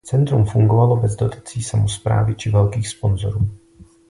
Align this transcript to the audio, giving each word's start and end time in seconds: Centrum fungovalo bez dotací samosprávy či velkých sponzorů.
Centrum 0.03 0.45
fungovalo 0.45 0.97
bez 0.97 1.15
dotací 1.15 1.63
samosprávy 1.63 2.35
či 2.35 2.49
velkých 2.49 2.87
sponzorů. 2.87 3.49